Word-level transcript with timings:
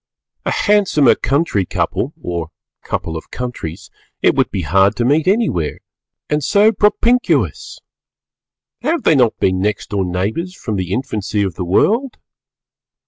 A 0.47 0.51
handsomer 0.51 1.13
country 1.13 1.63
couple 1.63 2.11
or 2.19 2.49
couple 2.81 3.15
of 3.15 3.29
countries 3.29 3.91
it 4.23 4.33
would 4.33 4.49
be 4.49 4.63
hard 4.63 4.95
to 4.95 5.05
meet 5.05 5.27
anywhere, 5.27 5.77
and 6.27 6.43
so 6.43 6.71
propinquous! 6.71 7.77
Have 8.81 9.03
they 9.03 9.13
not 9.13 9.37
been 9.37 9.61
next 9.61 9.91
door 9.91 10.03
neighbours 10.03 10.55
from 10.55 10.77
the 10.77 10.91
infancy 10.91 11.43
of 11.43 11.53
the 11.53 11.65
world? 11.65 12.17